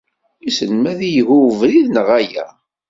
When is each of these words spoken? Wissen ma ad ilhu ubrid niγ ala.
Wissen 0.41 0.73
ma 0.79 0.89
ad 0.91 0.99
ilhu 1.09 1.35
ubrid 1.49 1.87
niγ 1.91 2.09
ala. 2.19 2.45